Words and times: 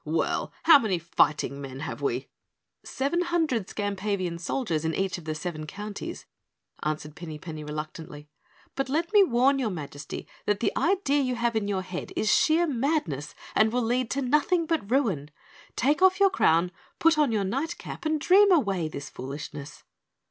"Well, 0.03 0.51
how 0.63 0.79
many 0.79 0.97
fighting 0.97 1.61
men 1.61 1.81
have 1.81 2.01
we?" 2.01 2.27
"Seven 2.83 3.21
hundred 3.21 3.67
Skampavian 3.69 4.39
soldiers 4.39 4.83
in 4.83 4.95
each 4.95 5.19
of 5.19 5.25
the 5.25 5.35
seven 5.35 5.67
counties," 5.67 6.25
answered 6.81 7.15
Pinny 7.15 7.37
Penny 7.37 7.63
reluctantly, 7.63 8.27
"but 8.75 8.89
let 8.89 9.13
me 9.13 9.21
warn 9.23 9.59
your 9.59 9.69
Majesty 9.69 10.27
that 10.47 10.59
the 10.59 10.75
idea 10.75 11.21
you 11.21 11.35
have 11.35 11.55
in 11.55 11.67
your 11.67 11.83
head 11.83 12.13
is 12.15 12.33
sheer 12.33 12.65
madness 12.65 13.35
and 13.53 13.71
will 13.71 13.83
lead 13.83 14.09
to 14.09 14.23
nothing 14.23 14.65
but 14.65 14.89
ruin. 14.89 15.29
Take 15.75 16.01
off 16.01 16.19
your 16.19 16.31
crown, 16.31 16.71
put 16.97 17.19
on 17.19 17.31
your 17.31 17.43
night 17.43 17.77
cap 17.77 18.03
and 18.03 18.19
dream 18.19 18.51
away 18.51 18.87
this 18.87 19.07
foolishness." 19.07 19.83